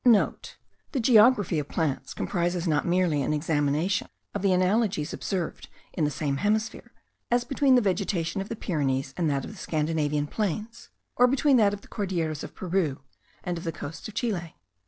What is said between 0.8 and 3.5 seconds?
geography of plants comprises not merely an